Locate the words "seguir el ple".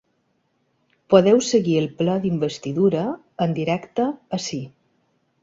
1.47-2.15